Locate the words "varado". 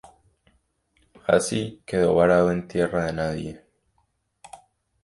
2.15-2.51